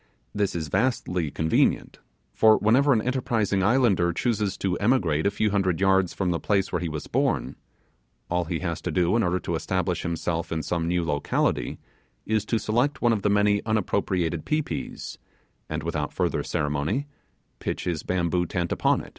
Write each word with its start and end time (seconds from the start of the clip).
This 0.33 0.55
is 0.55 0.67
vastly 0.67 1.29
convenient, 1.29 1.99
for 2.33 2.57
whenever 2.57 2.91
an 2.91 3.03
enterprising 3.03 3.61
islander 3.61 4.11
chooses 4.13 4.57
to 4.57 4.75
emigrate 4.79 5.27
a 5.27 5.29
few 5.29 5.51
hundred 5.51 5.79
yards 5.79 6.11
from 6.11 6.31
the 6.31 6.39
place 6.39 6.71
where 6.71 6.81
he 6.81 6.89
was 6.89 7.05
born, 7.05 7.55
all 8.27 8.45
he 8.45 8.57
has 8.61 8.81
to 8.81 8.91
do 8.91 9.15
in 9.15 9.21
order 9.21 9.37
to 9.41 9.53
establish 9.53 10.01
himself 10.01 10.51
in 10.51 10.63
some 10.63 10.87
new 10.87 11.05
locality, 11.05 11.77
is 12.25 12.45
to 12.45 12.57
select 12.57 13.03
one 13.03 13.13
of 13.13 13.21
the 13.21 13.29
many 13.29 13.63
unappropriated 13.63 14.43
pi 14.43 14.61
pis, 14.61 15.19
and 15.69 15.83
without 15.83 16.11
further 16.13 16.41
ceremony 16.41 17.05
pitch 17.59 17.83
his 17.83 18.01
bamboo 18.01 18.47
tent 18.47 18.71
upon 18.71 19.01
it. 19.01 19.09